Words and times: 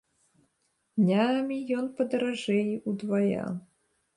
Днямі 1.01 1.59
ён 1.81 1.85
падаражэй 1.99 2.67
удвая. 2.93 3.45